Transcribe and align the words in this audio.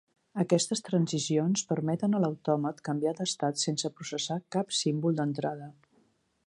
Aquestes 0.43 0.79
transicions 0.85 1.65
permeten 1.73 2.15
a 2.15 2.21
l'autòmat 2.23 2.81
canviar 2.91 3.15
d'estat 3.19 3.65
sense 3.67 3.93
processar 3.99 4.39
cap 4.57 4.77
símbol 4.79 5.21
d'entrada. 5.21 5.69